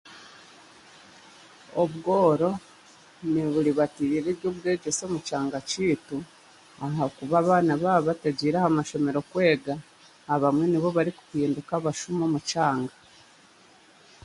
[1.81, 2.49] Obworo
[3.31, 6.17] niburibatiriire eby'obwegyese omu kyanga kyaitu,
[6.85, 9.73] ahakuba abaana baabatagiire aha mashomero kwega,
[10.33, 12.95] abamwe nibo barikuhinduka abashuma omu kyanga.